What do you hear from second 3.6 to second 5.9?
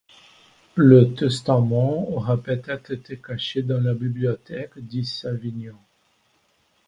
dans la bibliothèque, dit Savinien.